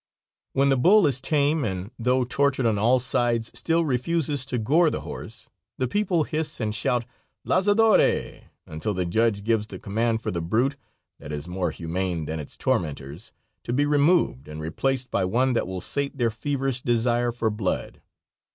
[0.53, 4.89] When the bull is tame and, though tortured on all sides, still refuses to gore
[4.89, 5.45] the horse,
[5.77, 7.05] the people hiss and shout
[7.45, 10.75] "lazadore," until the judge gives the command for the brute,
[11.19, 13.31] that is more humane than its tormentors,
[13.63, 18.01] to be removed and replaced by one that will sate their feverish desire for blood.